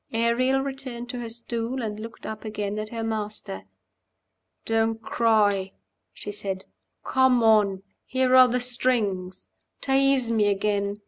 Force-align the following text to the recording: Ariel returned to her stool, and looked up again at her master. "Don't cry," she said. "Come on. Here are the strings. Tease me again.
Ariel 0.15 0.61
returned 0.61 1.09
to 1.11 1.19
her 1.19 1.29
stool, 1.29 1.83
and 1.83 1.99
looked 1.99 2.25
up 2.25 2.43
again 2.43 2.79
at 2.79 2.89
her 2.89 3.03
master. 3.03 3.65
"Don't 4.65 4.99
cry," 4.99 5.73
she 6.11 6.31
said. 6.31 6.65
"Come 7.05 7.43
on. 7.43 7.83
Here 8.07 8.35
are 8.35 8.47
the 8.47 8.59
strings. 8.61 9.51
Tease 9.79 10.31
me 10.31 10.47
again. 10.47 10.97